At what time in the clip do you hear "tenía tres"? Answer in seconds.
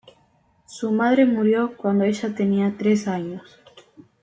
2.33-3.07